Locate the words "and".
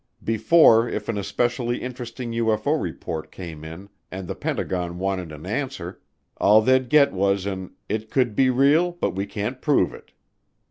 4.09-4.27